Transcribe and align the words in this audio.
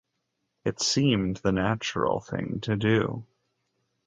It 0.65 0.81
seemed 0.81 1.37
the 1.37 1.51
natural 1.51 2.21
thing 2.21 2.59
to 2.61 2.75
do. 2.75 3.23